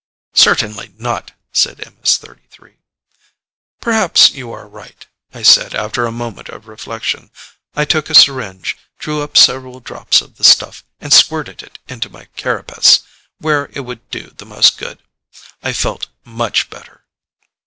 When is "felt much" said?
15.71-16.71